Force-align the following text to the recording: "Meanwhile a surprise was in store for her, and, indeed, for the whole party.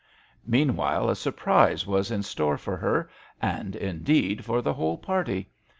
"Meanwhile 0.47 1.11
a 1.11 1.15
surprise 1.15 1.85
was 1.85 2.09
in 2.09 2.23
store 2.23 2.57
for 2.57 2.75
her, 2.75 3.07
and, 3.39 3.75
indeed, 3.75 4.43
for 4.43 4.59
the 4.63 4.73
whole 4.73 4.97
party. 4.97 5.51